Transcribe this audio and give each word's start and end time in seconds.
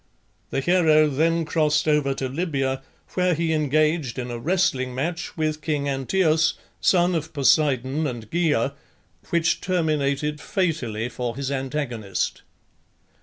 The 0.49 0.61
hero 0.61 1.07
then 1.07 1.45
crossed 1.45 1.87
over 1.87 2.15
to 2.15 2.27
Libya, 2.27 2.81
where 3.13 3.35
he 3.35 3.53
engaged 3.53 4.17
in 4.17 4.31
a 4.31 4.39
wrestling 4.39 4.95
match 4.95 5.37
with 5.37 5.61
king 5.61 5.87
Anteos, 5.87 6.55
son 6.79 7.13
of 7.13 7.33
Poseidon 7.33 8.07
and 8.07 8.27
Gaea, 8.31 8.73
which 9.29 9.61
terminated 9.61 10.41
fatally 10.41 11.07
for 11.07 11.35
his 11.35 11.51
antagonist. 11.51 12.41